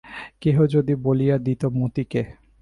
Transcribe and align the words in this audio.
কেহ 0.41 0.57
যদি 0.65 0.93
বলিয়া 1.03 1.35
দিত 1.37 1.61
মতিকে! 1.73 2.21